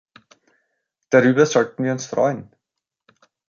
[1.11, 2.49] Darüber sollten wir uns freuen.